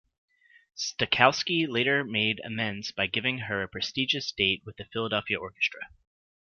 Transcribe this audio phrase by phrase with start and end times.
[0.75, 5.89] Stokowski later made amends by giving her a prestigious date with the Philadelphia Orchestra.